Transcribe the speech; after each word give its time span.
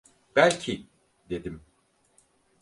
"Belki…" 0.35 0.87
dedim… 1.29 1.61